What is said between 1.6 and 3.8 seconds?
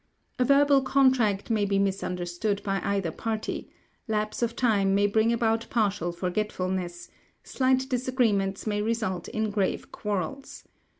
be misunderstood by either party;